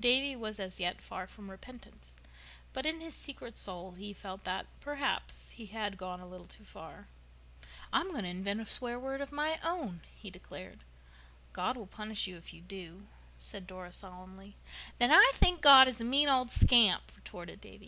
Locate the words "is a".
15.86-16.04